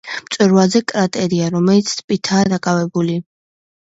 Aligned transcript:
მწვერვალზე 0.27 0.79
კრატერია, 0.91 1.51
რომელიც 1.57 1.93
ტბითაა 1.99 2.47
დაკავებული. 2.53 3.19